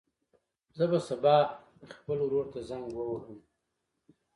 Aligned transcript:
زه 0.77 0.83
به 0.91 0.99
سبا 1.07 1.35
خپل 1.95 2.17
ورور 2.21 2.45
ته 2.53 2.59
زنګ 2.69 2.85
ووهم. 2.93 3.37